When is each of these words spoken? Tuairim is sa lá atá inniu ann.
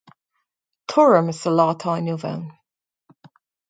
Tuairim 0.87 1.29
is 1.33 1.39
sa 1.41 1.49
lá 1.57 1.65
atá 1.73 1.89
inniu 1.99 2.19
ann. 2.31 2.43